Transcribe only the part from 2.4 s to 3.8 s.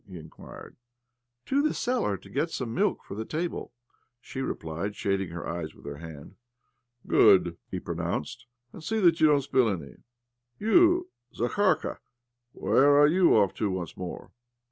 some milk for the table,"